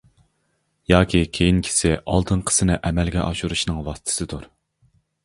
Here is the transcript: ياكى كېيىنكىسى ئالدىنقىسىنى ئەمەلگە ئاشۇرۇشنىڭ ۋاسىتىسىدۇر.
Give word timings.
ياكى 0.91 1.19
كېيىنكىسى 1.37 1.91
ئالدىنقىسىنى 2.13 2.79
ئەمەلگە 2.89 3.21
ئاشۇرۇشنىڭ 3.27 3.83
ۋاسىتىسىدۇر. 3.89 4.49